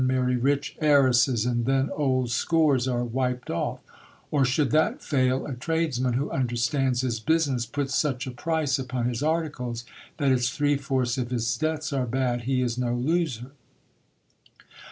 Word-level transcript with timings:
marry 0.03 0.35
rich 0.35 0.75
heiresses, 0.81 1.45
and 1.45 1.65
then 1.67 1.87
old 1.91 2.31
scores 2.31 2.87
are 2.87 3.03
wiped 3.03 3.51
off; 3.51 3.77
or, 4.31 4.43
should 4.43 4.71
that 4.71 4.99
fail,; 4.99 5.47
tradesman 5.59 6.13
who 6.13 6.31
understands 6.31 7.01
his 7.01 7.19
business 7.19 7.67
puts 7.67 7.93
such 7.93 8.25
a 8.25 8.31
price 8.31 8.79
upon 8.79 9.07
his 9.07 9.21
articles, 9.21 9.85
tha 10.17 10.25
r 10.25 10.33
if 10.33 10.45
three 10.45 10.75
fourths 10.75 11.19
of 11.19 11.29
his 11.29 11.55
debts 11.57 11.93
are 11.93 12.07
bad, 12.07 12.45
he 12.49 12.63
is 12.63 12.79
no 12.79 12.95
loser. 12.95 13.51